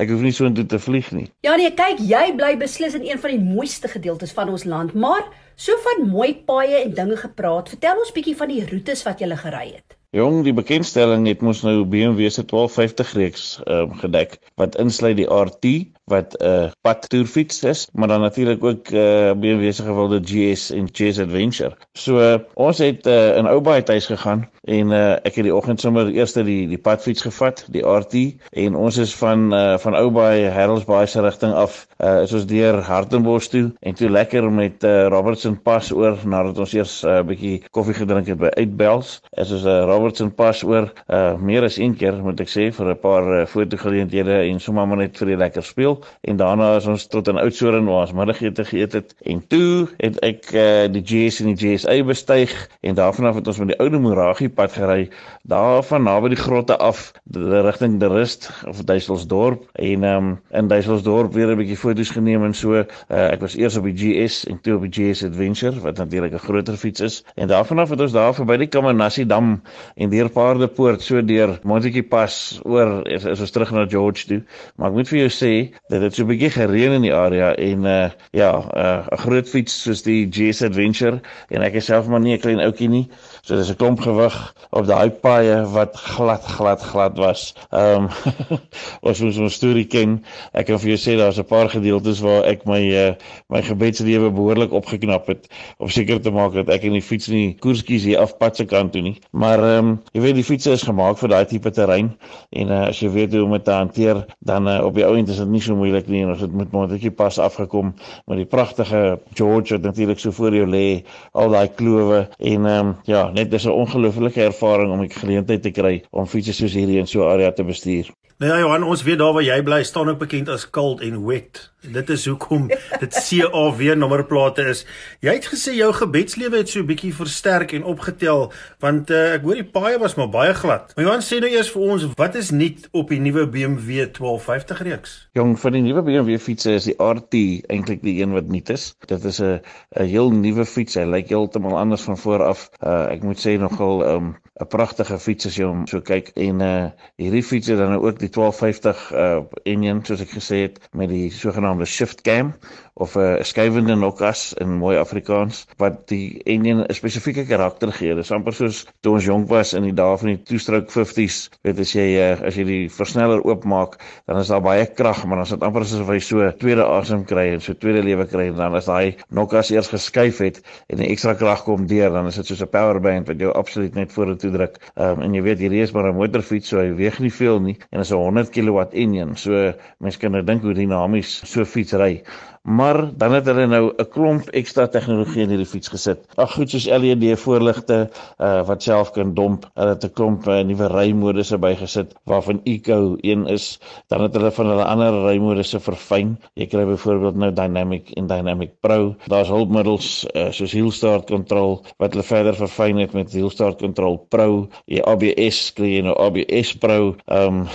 ek 0.00 0.14
hoef 0.14 0.24
nie 0.24 0.32
so 0.32 0.48
intoe 0.48 0.66
te 0.66 0.80
vlieg 0.80 1.12
nie. 1.12 1.28
Ja 1.44 1.58
nee, 1.60 1.74
kyk, 1.74 2.00
jy 2.00 2.24
bly 2.38 2.54
beslis 2.60 2.96
in 2.96 3.04
een 3.04 3.20
van 3.20 3.36
die 3.36 3.42
mooiste 3.42 3.92
gedeeltes 3.92 4.32
van 4.32 4.48
ons 4.54 4.64
land, 4.64 4.96
maar 4.96 5.28
so 5.56 5.76
van 5.84 6.08
mooi 6.08 6.32
paaie 6.48 6.84
en 6.86 6.96
dinge 6.96 7.20
gepraat. 7.20 7.68
Vertel 7.74 8.00
ons 8.00 8.14
bietjie 8.16 8.36
van 8.38 8.54
die 8.54 8.64
roetes 8.64 9.04
wat 9.04 9.20
jy 9.20 9.34
gery 9.36 9.66
het. 9.74 9.97
Jong, 10.16 10.38
die 10.40 10.54
bekendstelling 10.56 11.26
het 11.28 11.42
mos 11.44 11.58
nou 11.66 11.82
BMW 11.84 12.30
se 12.32 12.40
1250 12.48 13.10
reeks 13.18 13.42
ehm 13.64 13.90
um, 13.90 13.96
gedek 14.00 14.38
wat 14.56 14.78
insluit 14.80 15.18
die 15.18 15.26
RT 15.28 15.72
wat 16.08 16.36
'n 16.38 16.44
uh, 16.44 16.70
padtoerfiets 16.80 17.62
is, 17.62 17.88
maar 17.92 18.08
dan 18.08 18.20
natuurlik 18.20 18.64
ook 18.64 18.88
uh, 18.88 19.32
BMW 19.32 19.72
se 19.72 19.82
gewilde 19.82 20.20
GS 20.24 20.70
en 20.70 20.88
GS 20.92 21.18
Adventure. 21.20 21.76
So 21.92 22.18
uh, 22.18 22.38
ons 22.54 22.78
het 22.78 23.06
uh, 23.06 23.36
in 23.36 23.46
Oubaai 23.46 23.82
huis 23.86 24.06
gegaan 24.06 24.48
en 24.64 24.90
uh, 24.90 25.12
ek 25.12 25.38
het 25.40 25.44
die 25.44 25.54
oggend 25.54 25.80
sommer 25.80 26.08
eers 26.12 26.32
die 26.32 26.66
die 26.68 26.78
padfiets 26.78 27.22
gevat, 27.22 27.64
die 27.72 27.82
RT 27.82 28.14
en 28.50 28.76
ons 28.76 28.96
is 28.96 29.14
van 29.16 29.54
uh, 29.54 29.78
van 29.78 29.96
Oubaai 29.96 30.48
Heraldsbaai 30.52 31.06
se 31.06 31.20
rigting 31.20 31.52
af, 31.52 31.86
uh, 31.98 32.22
is 32.22 32.32
ons 32.32 32.46
deur 32.46 32.80
Hartenbos 32.82 33.48
toe 33.48 33.72
en 33.80 33.94
toe 33.94 34.10
lekker 34.10 34.50
met 34.52 34.84
uh, 34.84 35.06
Robertson 35.08 35.56
Pas 35.62 35.92
oor 35.92 36.18
nadat 36.24 36.58
ons 36.58 36.72
eers 36.72 37.02
'n 37.02 37.08
uh, 37.08 37.22
bietjie 37.22 37.62
koffie 37.70 37.94
gedrink 37.94 38.26
het 38.26 38.38
by 38.38 38.52
Uitbels. 38.56 39.20
Is 39.36 39.52
ons 39.52 39.64
'n 39.64 39.68
uh, 39.68 39.84
Robertson 39.84 40.34
Pas 40.34 40.62
oor 40.64 40.92
uh, 41.08 41.36
meer 41.36 41.64
as 41.64 41.78
een 41.78 41.96
keer 41.96 42.22
moet 42.22 42.40
ek 42.40 42.48
sê 42.48 42.70
vir 42.72 42.92
'n 42.94 43.00
paar 43.00 43.40
uh, 43.40 43.46
fotogeleenthede 43.46 44.42
en 44.50 44.60
sommer 44.60 44.96
net 44.96 45.18
vir 45.18 45.26
die 45.26 45.36
lekker 45.36 45.62
speel 45.62 45.97
en 46.20 46.36
daarna 46.36 46.76
is 46.76 46.86
ons 46.86 47.06
tot 47.06 47.28
in 47.28 47.38
Oudtshoorn 47.38 47.86
waar 47.88 48.06
ons 48.06 48.12
middagete 48.12 48.64
geëet 48.64 48.92
het. 48.92 49.14
En 49.22 49.42
toe 49.46 49.88
het 49.96 50.18
ek 50.26 50.50
uh, 50.52 50.86
die 50.92 51.04
GS 51.04 51.40
en 51.40 51.54
die 51.54 51.58
GSA 51.60 51.98
bestyg 52.04 52.54
en 52.80 52.94
daarvan 52.94 53.30
af 53.30 53.34
het 53.34 53.46
ons 53.46 53.58
met 53.58 53.72
die 53.72 53.78
oude 53.78 53.98
Moragie 53.98 54.48
pad 54.48 54.72
gery. 54.72 55.08
Daar 55.42 55.82
van 55.82 56.02
naby 56.02 56.28
die 56.34 56.40
grotte 56.40 56.76
af 56.76 57.12
rigting 57.34 57.98
die 58.00 58.08
Rust 58.08 58.50
of 58.68 58.84
Duiselsdorp 58.84 59.66
en 59.72 60.04
um, 60.04 60.30
in 60.50 60.68
Duiselsdorp 60.68 61.32
weer 61.32 61.50
'n 61.52 61.56
bietjie 61.56 61.76
foto's 61.76 62.10
geneem 62.10 62.44
en 62.44 62.54
so. 62.54 62.74
Uh, 62.78 62.84
ek 63.32 63.40
was 63.40 63.56
eers 63.56 63.76
op 63.76 63.84
die 63.84 63.96
GS 63.96 64.44
en 64.46 64.60
toe 64.60 64.76
op 64.76 64.86
die 64.86 64.92
GS 64.92 65.24
Adventure 65.24 65.80
wat 65.80 65.96
natuurlik 65.96 66.32
'n 66.32 66.38
groter 66.38 66.76
fiets 66.76 67.00
is. 67.00 67.24
En 67.34 67.48
daarvan 67.48 67.78
af 67.78 67.90
het 67.90 68.00
ons 68.00 68.12
daar 68.12 68.34
verby 68.34 68.56
die 68.56 68.66
Kamanassi 68.68 69.26
dam 69.26 69.62
en 69.94 70.10
deur 70.10 70.28
Paardepoort 70.28 71.02
so 71.02 71.24
deur 71.24 71.58
Montetjie 71.62 72.02
pas 72.02 72.60
oor 72.64 73.06
is, 73.06 73.24
is 73.24 73.40
ons 73.40 73.50
terug 73.50 73.70
na 73.70 73.86
George 73.86 74.26
toe. 74.26 74.42
Maar 74.76 74.88
ek 74.88 74.94
moet 74.94 75.08
vir 75.08 75.18
jou 75.18 75.30
sê 75.30 75.52
dit 75.88 76.02
het 76.02 76.14
so 76.14 76.22
'n 76.22 76.28
bietjie 76.28 76.50
gereën 76.50 76.92
in 76.92 77.02
die 77.02 77.14
area 77.14 77.54
en 77.54 77.84
uh 77.84 78.10
ja, 78.30 78.50
uh, 78.76 79.06
'n 79.08 79.14
uh, 79.14 79.18
groot 79.24 79.48
fiets 79.48 79.82
soos 79.82 80.02
die 80.02 80.28
GS 80.30 80.62
Adventure 80.62 81.20
en 81.48 81.62
ek 81.62 81.74
is 81.80 81.84
self 81.84 82.08
maar 82.08 82.20
nie 82.20 82.34
'n 82.36 82.40
klein 82.40 82.60
ouetjie 82.60 82.88
nie. 82.88 83.06
So 83.48 83.56
dis 83.56 83.70
'n 83.70 83.76
klomp 83.80 84.00
gewig 84.04 84.34
op 84.76 84.84
daai 84.84 85.08
paaie 85.08 85.62
wat 85.72 85.96
glad 85.96 86.44
glad 86.44 86.82
glad 86.84 87.16
was. 87.16 87.54
Ehm 87.72 88.04
um, 88.04 88.58
ons 89.08 89.20
moet 89.24 89.38
ons 89.40 89.54
storie 89.54 89.86
ken. 89.88 90.18
Ek 90.52 90.66
kan 90.68 90.76
vir 90.82 90.90
jou 90.90 90.98
sê 91.00 91.14
daar's 91.16 91.38
'n 91.40 91.48
paar 91.48 91.70
gedeeltes 91.72 92.20
waar 92.20 92.44
ek 92.44 92.66
my 92.68 92.80
uh, 92.92 93.14
my 93.48 93.62
gebedslewe 93.64 94.28
behoorlik 94.36 94.72
opgeknap 94.72 95.26
het 95.32 95.48
om 95.78 95.88
seker 95.88 96.20
te 96.20 96.30
maak 96.30 96.52
dat 96.52 96.68
ek 96.68 96.84
in 96.84 96.92
die 96.92 97.00
fiets 97.00 97.30
nie 97.32 97.56
koerskies 97.56 98.04
hier 98.04 98.20
af 98.20 98.36
pad 98.36 98.56
se 98.56 98.66
kant 98.68 98.92
toe 98.92 99.00
nie. 99.00 99.16
Maar 99.32 99.64
ehm 99.64 99.88
um, 99.88 100.02
jy 100.12 100.20
weet 100.20 100.36
die 100.42 100.44
fiets 100.44 100.66
is 100.66 100.84
gemaak 100.84 101.16
vir 101.16 101.32
daai 101.32 101.46
tipe 101.48 101.72
terrein 101.72 102.12
en 102.52 102.68
uh, 102.68 102.82
as 102.92 103.00
jy 103.00 103.08
weet 103.08 103.32
hoe 103.32 103.46
om 103.48 103.56
dit 103.56 103.64
te 103.64 103.72
hanteer, 103.72 104.26
dan 104.44 104.68
uh, 104.68 104.84
op 104.84 104.94
die 104.94 105.06
ou 105.08 105.16
end 105.16 105.32
is 105.32 105.40
dit 105.40 105.48
nie 105.48 105.64
so 105.64 105.72
moeilik 105.74 106.06
nie 106.12 106.20
en 106.26 106.34
ons 106.36 106.44
het 106.44 106.52
met 106.52 106.68
montetjie 106.76 107.14
pas 107.16 107.38
afgekom 107.38 107.94
met 108.26 108.36
die 108.36 108.44
pragtige 108.44 109.20
George 109.32 109.72
wat 109.72 109.88
natuurlik 109.88 110.20
so 110.20 110.36
voor 110.36 110.52
jou 110.52 110.68
lê, 110.68 111.02
al 111.32 111.48
daai 111.48 111.72
klowe 111.72 112.28
en 112.38 112.66
ehm 112.66 112.86
um, 112.92 112.96
ja, 113.08 113.30
net 113.38 113.50
dis 113.54 113.66
'n 113.66 113.74
ongelooflike 113.82 114.42
ervaring 114.50 114.92
om 114.92 115.02
'n 115.04 115.10
geleentheid 115.20 115.62
te 115.62 115.72
kry 115.80 115.94
om 116.10 116.26
fietses 116.26 116.58
soos 116.60 116.74
hierdie 116.78 116.98
in 117.02 117.06
so 117.06 117.22
'n 117.24 117.30
area 117.34 117.52
te 117.52 117.64
bestuur. 117.64 118.10
Nou 118.38 118.52
ja 118.52 118.58
Johan, 118.58 118.84
ons 118.86 119.02
weet 119.02 119.18
daar 119.18 119.32
waar 119.34 119.42
jy 119.42 119.56
bly 119.66 119.80
staan 119.82 120.12
ook 120.12 120.20
bekend 120.20 120.48
as 120.48 120.68
cold 120.70 121.00
en 121.02 121.16
wet. 121.26 121.58
Dit 121.82 122.10
is 122.10 122.26
hoekom 122.26 122.68
dit 123.00 123.16
CAW 123.26 123.80
nommerplate 123.98 124.62
is. 124.70 124.84
Jy 125.22 125.34
het 125.40 125.48
gesê 125.50 125.74
jou 125.74 125.88
gebedslewe 125.94 126.60
het 126.60 126.70
so 126.70 126.78
'n 126.82 126.86
bietjie 126.86 127.10
versterk 127.14 127.74
en 127.74 127.82
opgetel 127.82 128.52
want 128.78 129.10
uh, 129.10 129.34
ek 129.34 129.42
hoor 129.42 129.58
die 129.58 129.66
paaie 129.66 129.98
was 129.98 130.14
maar 130.14 130.30
baie 130.30 130.54
glad. 130.54 130.94
Maar 130.94 131.04
Johan 131.04 131.26
sê 131.26 131.40
nou 131.42 131.50
eers 131.50 131.70
vir 131.74 131.82
ons, 131.82 132.06
wat 132.14 132.38
is 132.38 132.50
nuut 132.50 132.86
op 132.92 133.10
die 133.10 133.18
nuwe 133.18 133.46
BMW 133.46 134.06
1250 134.06 134.82
reeks? 134.86 135.28
Jong, 135.34 135.58
vir 135.58 135.74
die 135.74 135.82
nuwe 135.82 136.02
BMW 136.02 136.38
fietsse 136.38 136.78
is 136.78 136.86
die 136.86 136.94
RT 136.94 137.34
eintlik 137.66 138.02
die 138.06 138.20
een 138.22 138.38
wat 138.38 138.46
nuut 138.46 138.70
is. 138.70 138.94
Dit 139.06 139.24
is 139.24 139.42
'n 139.42 139.58
'n 139.98 140.06
heel 140.06 140.30
nuwe 140.30 140.64
fiets. 140.64 140.94
Hy 140.94 141.10
lyk 141.10 141.28
heeltemal 141.28 141.78
anders 141.78 142.02
van 142.06 142.18
voor 142.18 142.42
af. 142.42 142.70
Uh, 142.82 143.10
ek 143.10 143.22
moet 143.22 143.38
sê 143.38 143.58
nogal 143.58 144.02
'n 144.02 144.14
um, 144.14 144.36
'n 144.60 144.66
pragtige 144.66 145.18
fiets 145.18 145.46
as 145.46 145.56
jy 145.56 145.64
hom 145.64 145.86
so 145.86 146.00
kyk 146.00 146.32
en 146.34 146.60
uh, 146.60 146.90
hierdie 147.16 147.44
fiets 147.46 147.68
het 147.70 147.78
dan 147.78 147.94
ook 147.94 148.18
die 148.18 148.27
die 148.28 148.34
1250 148.34 149.10
uh 149.12 149.40
engine 149.64 150.04
soos 150.04 150.20
ek 150.24 150.36
gesê 150.36 150.62
het 150.66 150.78
met 150.92 151.08
die 151.12 151.30
sogenaamde 151.32 151.88
shift 151.88 152.22
cam 152.22 152.54
of 152.98 153.14
'n 153.14 153.20
uh, 153.20 153.42
skywende 153.46 153.94
nokkas 153.94 154.54
in 154.58 154.72
mooi 154.78 154.96
Afrikaans 154.98 155.66
wat 155.78 156.08
die 156.10 156.42
engine 156.44 156.84
'n 156.84 156.94
spesifieke 156.94 157.44
karakter 157.46 157.92
gee. 157.92 158.14
Dit 158.14 158.24
is 158.24 158.32
amper 158.34 158.52
soos 158.52 158.86
toe 159.00 159.12
ons 159.12 159.24
jonk 159.24 159.48
was 159.48 159.72
in 159.72 159.82
die 159.86 159.94
dae 159.94 160.16
van 160.18 160.28
die 160.32 160.42
two-stroke 160.42 160.90
50s. 160.90 161.48
Weet 161.62 161.78
as 161.78 161.92
jy 161.94 162.08
uh, 162.18 162.46
as 162.48 162.58
jy 162.58 162.64
die 162.64 162.88
versneller 162.90 163.44
oopmaak, 163.46 163.98
dan 164.26 164.40
is 164.42 164.50
daar 164.50 164.62
baie 164.62 164.86
krag, 164.86 165.24
maar 165.26 165.36
dan 165.36 165.46
is 165.46 165.54
dit 165.54 165.62
amper 165.62 165.86
asof 165.86 166.10
hy 166.10 166.18
so 166.18 166.50
tweede 166.58 166.84
asem 166.84 167.24
kry 167.24 167.46
en 167.54 167.60
so 167.60 167.74
tweede 167.74 168.02
lewe 168.02 168.26
kry 168.26 168.48
en 168.50 168.56
dan 168.56 168.74
as 168.74 168.90
daai 168.90 169.14
nokkas 169.30 169.70
eers 169.70 169.92
geskuif 169.94 170.38
het 170.38 170.62
en 170.88 170.98
'n 170.98 171.10
ekstra 171.12 171.34
krag 171.34 171.62
kom 171.64 171.86
deur, 171.86 172.10
dan 172.10 172.26
is 172.26 172.36
dit 172.36 172.46
soos 172.46 172.62
'n 172.62 172.68
power 172.68 173.00
bank 173.00 173.28
wat 173.28 173.38
jou 173.38 173.52
absoluut 173.52 173.94
net 173.94 174.12
vorentoe 174.12 174.50
druk. 174.50 174.78
Um, 174.96 175.22
en 175.22 175.34
jy 175.34 175.42
weet 175.42 175.58
hierdie 175.58 175.82
is 175.82 175.92
maar 175.92 176.10
'n 176.10 176.16
motorfiets, 176.16 176.68
so 176.68 176.78
hy 176.78 176.94
weeg 176.94 177.18
nie 177.20 177.32
veel 177.32 177.60
nie 177.60 177.78
en 177.90 178.00
'n 178.00 178.04
100 178.26 178.52
kW 178.54 178.78
engine. 178.92 179.36
So 179.36 179.72
mense 180.02 180.20
kan 180.20 180.34
nou 180.34 180.42
dink 180.46 180.66
hoe 180.66 180.74
dinamies 180.76 181.38
so 181.48 181.64
fiets 181.64 181.94
ry 181.98 182.22
maar 182.68 183.16
dan 183.16 183.32
het 183.32 183.46
hulle 183.46 183.66
nou 183.66 183.92
'n 183.96 184.08
klomp 184.08 184.48
ekstra 184.48 184.86
tegnologie 184.86 185.42
in 185.42 185.48
hierdie 185.48 185.66
fiets 185.66 185.88
gesit. 185.88 186.18
Ag 186.36 186.52
goed 186.52 186.70
soos 186.70 186.84
LED 186.84 187.38
voorligte 187.40 188.10
uh, 188.38 188.66
wat 188.66 188.82
self 188.82 189.10
kan 189.10 189.34
domp. 189.34 189.70
Hulle 189.74 189.88
het 189.88 190.04
'n 190.04 190.12
klomp 190.12 190.46
uh, 190.46 190.60
nuwe 190.60 190.86
rymodusse 190.86 191.58
bygesit 191.58 192.14
waarvan 192.24 192.60
Eco 192.64 193.16
een 193.20 193.46
is. 193.46 193.78
Dan 194.06 194.22
het 194.22 194.34
hulle 194.34 194.50
van 194.50 194.66
hulle 194.66 194.84
ander 194.84 195.12
rymodusse 195.26 195.80
verfyn. 195.80 196.38
Jy 196.54 196.66
kry 196.66 196.84
byvoorbeeld 196.84 197.36
nou 197.36 197.52
Dynamic 197.52 198.10
en 198.10 198.26
Dynamic 198.26 198.70
Pro. 198.80 199.16
Daar's 199.26 199.48
hulpmiddels 199.48 200.26
uh, 200.34 200.50
soos 200.50 200.72
Hill 200.72 200.90
Start 200.90 201.26
Control 201.26 201.84
wat 201.96 202.12
hulle 202.12 202.24
verder 202.24 202.54
verfyn 202.54 202.96
het 202.96 203.12
met 203.12 203.32
Hill 203.32 203.50
Start 203.50 203.78
Control 203.78 204.18
Pro. 204.28 204.68
Die 204.84 205.02
ABS 205.04 205.72
kry 205.72 205.94
jy 205.94 206.02
nou 206.02 206.16
ABS 206.16 206.76
Pro. 206.76 207.16
Ehm 207.24 207.46
um, 207.48 207.66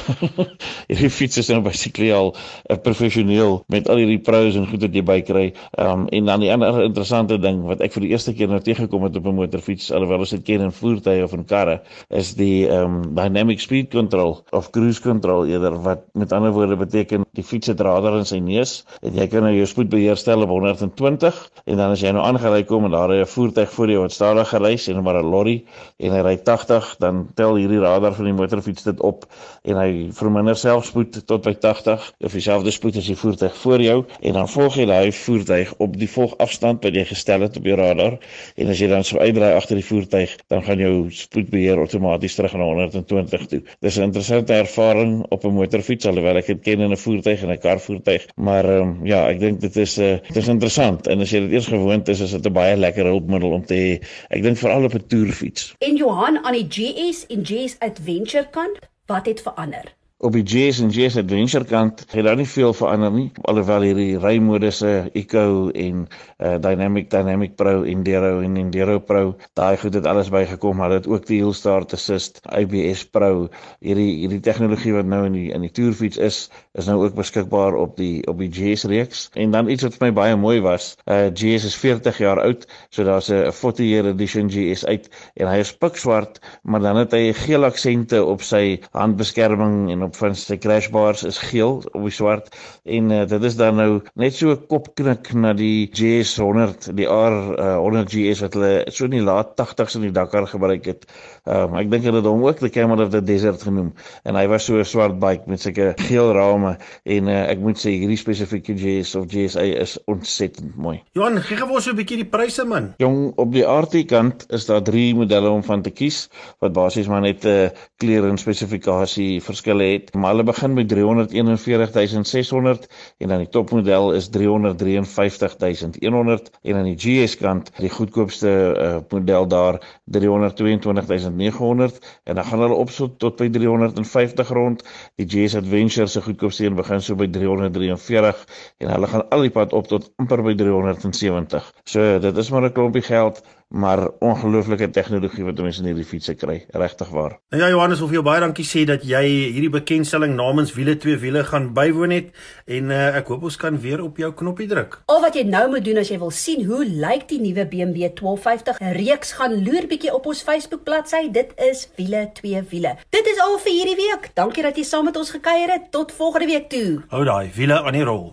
hierdie 0.90 1.10
fiets 1.10 1.38
is 1.38 1.50
nou 1.50 1.62
basically 1.62 2.12
al 2.12 2.34
'n 2.34 2.74
uh, 2.74 2.78
professioneel 2.78 3.64
met 3.68 3.90
al 3.90 3.98
hierdie 3.98 4.22
pros 4.22 4.56
en 4.56 4.68
goed 4.68 4.83
wat 4.86 4.94
jy 4.94 5.04
bykry. 5.08 5.46
Ehm 5.78 6.04
um, 6.04 6.08
en 6.14 6.26
dan 6.32 6.44
die 6.44 6.52
ander 6.54 6.82
interessante 6.84 7.40
ding 7.40 7.64
wat 7.70 7.82
ek 7.82 7.94
vir 7.96 8.08
die 8.08 8.12
eerste 8.14 8.34
keer 8.38 8.52
nou 8.52 8.60
teëgekom 8.64 9.08
het 9.08 9.18
op 9.18 9.28
'n 9.28 9.36
motorfiets, 9.36 9.92
alhoewel 9.92 10.26
ons 10.26 10.36
dit 10.36 10.44
ken 10.44 10.62
in 10.62 10.72
voertuie 10.72 11.24
of 11.24 11.34
in 11.34 11.46
karre, 11.46 11.82
is 12.10 12.34
die 12.36 12.68
ehm 12.68 12.84
um, 12.84 13.16
dynamic 13.16 13.60
speed 13.60 13.92
control 13.92 14.44
of 14.52 14.70
cruise 14.72 15.02
control 15.02 15.48
eerder 15.48 15.82
wat 15.82 16.06
met 16.14 16.32
ander 16.32 16.52
woorde 16.52 16.76
beteken 16.78 17.26
die 17.34 17.44
fiets 17.44 17.72
het 17.72 17.82
radar 17.82 18.20
in 18.20 18.28
sy 18.30 18.38
neus 18.44 18.84
en 19.02 19.16
jy 19.18 19.26
kan 19.32 19.46
nou 19.46 19.52
jou 19.56 19.66
spoedbeheer 19.70 20.20
stel 20.20 20.46
op 20.46 20.52
120 20.54 21.40
en 21.66 21.80
dan 21.80 21.94
as 21.96 22.04
jy 22.04 22.12
nou 22.14 22.24
aangery 22.26 22.62
kom 22.70 22.86
en 22.86 22.94
daar 22.94 23.14
'n 23.14 23.26
voertuig 23.26 23.72
voor 23.74 23.90
jou 23.90 24.02
wat 24.02 24.12
stadiger 24.12 24.62
ry 24.62 24.76
en 24.88 25.04
maar 25.04 25.18
'n 25.18 25.32
lorry 25.32 25.66
en 26.00 26.12
hy 26.12 26.22
ry 26.22 26.36
80, 26.38 26.96
dan 27.00 27.28
tel 27.36 27.56
hierdie 27.56 27.80
radar 27.80 28.14
van 28.14 28.26
die 28.26 28.34
motorfiets 28.34 28.84
dit 28.84 29.00
op 29.02 29.26
en 29.64 29.78
hy 29.78 30.10
verminder 30.12 30.56
selfspoed 30.56 31.26
tot 31.26 31.44
by 31.44 31.54
80 31.54 32.14
of 32.20 32.32
dieselfde 32.32 32.72
spoed 32.72 32.98
as 32.98 33.08
die 33.08 33.18
voertuig 33.18 33.56
voor 33.56 33.82
jou 33.82 34.06
en 34.22 34.34
dan 34.34 34.48
volg 34.64 34.78
jy 34.80 34.86
daai 34.88 35.12
voertuig 35.12 35.72
op 35.84 35.96
die 36.00 36.08
volgafstand 36.08 36.86
wat 36.86 36.96
jy 36.96 37.04
gestel 37.10 37.44
het 37.44 37.58
op 37.60 37.66
jou 37.68 37.76
radar 37.76 38.14
en 38.56 38.70
as 38.72 38.80
jy 38.80 38.88
dan 38.88 39.04
so 39.04 39.20
uitdraai 39.20 39.58
agter 39.58 39.80
die 39.80 39.86
voertuig 39.86 40.36
dan 40.54 40.64
gaan 40.64 40.80
jou 40.80 40.94
spoedbeheer 41.12 41.82
outomaties 41.84 42.38
terug 42.38 42.56
na 42.56 42.70
120 42.70 43.48
toe. 43.52 43.60
Dis 43.84 43.98
'n 43.98 44.08
interessante 44.08 44.54
ervaring 44.54 45.26
op 45.30 45.44
'n 45.44 45.56
motorfiets 45.58 46.08
alhoewel 46.08 46.38
ek 46.38 46.48
dit 46.48 46.62
ken 46.62 46.80
in 46.80 46.92
'n 46.92 46.98
voertuig 46.98 47.44
en 47.44 47.52
'n 47.52 47.60
karvoertuig, 47.60 48.28
maar 48.36 48.66
um, 48.66 49.00
ja, 49.04 49.28
ek 49.28 49.40
dink 49.40 49.60
dit 49.60 49.76
is 49.76 49.98
'n 49.98 50.02
uh, 50.04 50.20
dit 50.28 50.44
is 50.44 50.48
interessant 50.48 51.08
en 51.08 51.20
as 51.20 51.32
jy 51.32 51.40
dit 51.40 51.52
eers 51.52 51.68
gewoond 51.68 52.08
is, 52.08 52.22
is 52.22 52.32
dit 52.32 52.46
'n 52.46 52.54
baie 52.54 52.78
lekker 52.78 53.06
hulpmiddel 53.06 53.52
om 53.52 53.66
te 53.66 53.76
hê. 53.76 54.00
Ek 54.30 54.44
dink 54.44 54.58
veral 54.58 54.84
op 54.84 54.94
'n 54.94 55.08
toerfiets. 55.08 55.76
En 55.80 55.96
Johan 55.96 56.40
aan 56.44 56.54
die 56.54 56.68
GS 56.70 57.26
en 57.28 57.44
GS 57.46 57.76
Adventure 57.80 58.48
kant, 58.52 58.80
wat 59.08 59.26
het 59.26 59.42
verander? 59.42 59.92
Op 60.24 60.32
die 60.32 60.44
GS 60.48 60.80
en 60.80 60.92
GS 60.94 61.18
Adventure 61.20 61.66
kant 61.68 62.06
het 62.08 62.24
daar 62.24 62.38
nie 62.40 62.48
veel 62.48 62.72
verander 62.74 63.12
nie 63.12 63.30
alhoewel 63.50 63.84
hierdie 63.84 64.20
rymodusse 64.24 65.10
Eco 65.20 65.68
en 65.76 66.06
uh, 66.40 66.56
Dynamic 66.64 67.10
Dynamic 67.12 67.58
Pro 67.60 67.84
Enduro 67.84 68.40
en 68.40 68.56
Enduro 68.58 69.02
Pro 69.04 69.34
daai 69.60 69.76
goed 69.82 69.98
het 69.98 70.08
alles 70.08 70.30
bygekom. 70.32 70.78
Maar 70.80 70.90
dit 70.90 71.08
ook 71.12 71.26
die 71.28 71.42
Hill 71.42 71.54
Start 71.54 71.94
Assist 71.94 72.40
ABS 72.48 73.04
Pro. 73.12 73.50
Hierdie 73.84 74.22
hierdie 74.22 74.40
tegnologie 74.44 74.94
wat 74.96 75.10
nou 75.12 75.26
in 75.28 75.36
die 75.36 75.50
in 75.52 75.66
die 75.66 75.72
toerfiets 75.72 76.18
is 76.18 76.40
is 76.74 76.88
nou 76.88 77.04
ook 77.04 77.18
beskikbaar 77.20 77.76
op 77.76 77.98
die 78.00 78.24
op 78.28 78.40
die 78.40 78.52
GS 78.54 78.88
reeks. 78.90 79.28
En 79.34 79.52
dan 79.52 79.70
iets 79.70 79.84
wat 79.84 80.00
vir 80.00 80.08
my 80.08 80.14
baie 80.22 80.40
mooi 80.40 80.60
was 80.64 80.94
uh, 81.06 81.28
GS 81.36 81.68
is 81.68 81.76
40 81.76 82.24
jaar 82.24 82.42
oud 82.42 82.66
so 82.90 83.04
daar's 83.04 83.30
'n 83.30 83.52
40 83.52 83.86
year 83.86 84.08
edition 84.08 84.50
GS 84.50 84.86
uit 84.86 85.10
en 85.36 85.52
hy 85.52 85.60
is 85.60 85.76
pikswart 85.76 86.40
maar 86.64 86.82
dan 86.82 87.04
het 87.04 87.12
hy 87.12 87.34
geel 87.34 87.66
aksente 87.66 88.24
op 88.24 88.42
sy 88.42 88.80
handbeskerming 88.92 89.92
en 89.92 90.04
op 90.04 90.13
van 90.18 90.36
sy 90.36 90.58
crashbars 90.58 91.24
is 91.28 91.38
geel 91.38 91.82
op 91.92 92.02
die 92.04 92.14
swart 92.14 92.50
en 92.84 93.12
uh, 93.12 93.24
dit 93.30 93.44
is 93.44 93.56
dan 93.60 93.78
nou 93.80 94.02
net 94.20 94.36
so 94.36 94.52
'n 94.52 94.66
kopknik 94.68 95.34
na 95.34 95.54
die 95.54 95.90
GS100 95.90 96.94
die 96.98 97.08
R100 97.08 98.04
uh, 98.04 98.06
GS 98.14 98.44
wat 98.46 98.58
hulle 98.58 98.74
so 98.92 99.06
in 99.06 99.18
die 99.18 99.24
laat 99.24 99.56
80s 99.60 99.96
in 99.96 100.08
die 100.08 100.12
Dakar 100.12 100.48
gebruik 100.48 100.86
het. 100.86 101.06
Um, 101.46 101.76
ek 101.76 101.90
dink 101.92 102.04
hulle 102.08 102.22
het 102.22 102.28
hom 102.28 102.44
ook 102.46 102.60
die 102.60 102.70
Camel 102.70 103.02
of 103.04 103.12
the 103.12 103.22
Desert 103.22 103.64
genoem 103.64 103.94
en 104.24 104.36
hy 104.36 104.46
was 104.48 104.66
so 104.66 104.80
'n 104.80 104.86
swart 104.86 105.20
bike 105.20 105.48
met 105.48 105.62
sulke 105.62 105.94
geel 106.08 106.34
rame 106.34 106.78
en 107.06 107.28
uh, 107.28 107.50
ek 107.52 107.60
moet 107.60 107.78
sê 107.78 107.96
hierdie 107.96 108.20
spesifieke 108.20 108.76
GS 108.76 109.16
of 109.16 109.28
GSA 109.32 109.66
is 109.84 109.98
ontsettend 110.06 110.76
mooi. 110.76 111.02
Johan, 111.14 111.42
gee 111.42 111.58
gou 111.58 111.70
ons 111.72 111.88
'n 111.88 111.96
bietjie 111.96 112.22
die 112.24 112.30
pryse 112.30 112.66
man. 112.66 112.94
Jong, 112.98 113.34
op 113.38 113.52
die 113.52 113.64
RT 113.64 114.06
kant 114.08 114.46
is 114.50 114.66
daar 114.66 114.84
3 114.84 115.16
modelle 115.16 115.50
om 115.50 115.64
van 115.64 115.82
te 115.82 115.92
kies 115.92 116.28
wat 116.60 116.74
basies 116.74 117.08
maar 117.08 117.22
net 117.22 117.46
'n 117.46 117.48
uh, 117.48 117.70
kleur 117.98 118.28
en 118.30 118.38
spesifikasie 118.38 119.42
verskille 119.42 119.84
het 119.94 120.03
het, 120.04 120.14
maar 120.14 120.34
hulle 120.34 120.44
begin 120.44 120.74
met 120.74 120.90
341600 120.90 122.88
en 123.18 123.28
dan 123.28 123.38
die 123.38 123.50
topmodel 123.50 124.14
is 124.14 124.30
353100 124.30 126.50
en 126.62 126.76
aan 126.76 126.84
die 126.84 126.98
GS 126.98 127.38
kant 127.38 127.72
die 127.78 127.90
goedkoopste 127.90 128.50
uh, 128.50 128.98
model 129.10 129.48
daar 129.48 130.00
322900 130.06 132.20
en 132.24 132.36
dan 132.36 132.46
gaan 132.46 132.60
hulle 132.60 132.74
op 132.74 132.90
so 132.90 133.16
tot 133.18 133.36
by 133.40 133.50
350 133.50 134.50
rond. 134.50 134.84
Die 135.16 135.30
GS 135.30 135.56
Adventure 135.56 136.08
se 136.08 136.22
goedkoopste 136.22 136.66
een 136.66 136.76
begin 136.76 137.02
so 137.02 137.16
by 137.16 137.28
343 137.28 138.46
en 138.78 138.92
hulle 138.92 139.08
gaan 139.08 139.30
al 139.30 139.42
die 139.48 139.54
pad 139.54 139.74
op 139.74 139.88
tot 139.88 140.12
amper 140.16 140.44
by 140.44 140.56
370. 140.56 141.74
So 141.84 142.20
dit 142.20 142.38
is 142.38 142.50
maar 142.50 142.64
'n 142.64 142.72
klompie 142.72 143.02
geld 143.02 143.42
maar 143.74 144.10
ongelooflike 144.20 144.90
tegnologie 144.90 145.44
wat 145.48 145.62
mense 145.66 145.82
in 145.82 145.88
hierdie 145.90 146.06
fietsse 146.06 146.36
kry, 146.38 146.60
regtig 146.78 147.10
waar. 147.10 147.40
Nou 147.50 147.62
ja 147.64 147.72
Johannes, 147.74 148.04
wil 148.04 148.12
vir 148.12 148.20
jou 148.20 148.26
baie 148.28 148.44
dankie 148.44 148.66
sê 148.70 148.84
dat 148.86 149.02
jy 149.08 149.22
hierdie 149.56 149.72
bekendstelling 149.84 150.36
namens 150.40 150.74
Wiele 150.74 150.96
2 150.98 151.18
Wiele 151.20 151.44
gaan 151.44 151.74
bywoon 151.76 152.16
het 152.16 152.32
en 152.66 152.92
uh, 152.92 153.16
ek 153.20 153.30
hoop 153.32 153.44
ons 153.50 153.58
kan 153.60 153.80
weer 153.84 154.02
op 154.04 154.18
jou 154.22 154.32
knoppie 154.40 154.68
druk. 154.72 155.02
Al 155.12 155.22
wat 155.24 155.36
jy 155.38 155.44
nou 155.48 155.66
moet 155.74 155.84
doen 155.86 156.00
as 156.02 156.12
jy 156.12 156.20
wil 156.22 156.32
sien 156.34 156.64
hoe 156.70 156.84
lyk 156.88 157.28
die 157.32 157.42
nuwe 157.44 157.68
BMW 157.68 158.08
1250 158.16 158.80
reeks 158.98 159.36
gaan 159.40 159.58
loer 159.66 159.88
bietjie 159.92 160.14
op 160.16 160.30
ons 160.32 160.44
Facebook 160.46 160.86
bladsy. 160.88 161.26
Dit 161.36 161.52
is 161.60 161.88
Wiele 162.00 162.30
2 162.40 162.64
Wiele. 162.72 162.96
Dit 163.14 163.28
is 163.28 163.42
al 163.44 163.60
vir 163.66 163.76
hierdie 163.80 164.00
week. 164.00 164.32
Dankie 164.40 164.64
dat 164.64 164.80
jy 164.80 164.88
saam 164.88 165.10
met 165.12 165.20
ons 165.20 165.36
gekuier 165.36 165.76
het. 165.76 165.92
Tot 165.92 166.16
volgende 166.16 166.48
week 166.54 166.72
toe. 166.72 167.04
Hou 167.12 167.26
daai 167.28 167.52
wiele 167.56 167.82
aan 167.84 168.00
die 168.00 168.08
rol. 168.08 168.32